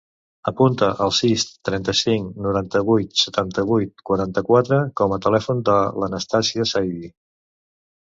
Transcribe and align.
Apunta 0.51 0.87
el 1.07 1.11
sis, 1.17 1.43
trenta-cinc, 1.69 2.31
noranta-vuit, 2.47 3.15
setanta-vuit, 3.25 3.95
quaranta-quatre 4.11 4.83
com 5.03 5.17
a 5.17 5.23
telèfon 5.29 5.65
de 5.73 5.81
l'Anastàsia 6.03 6.71
Saidi. 6.77 7.17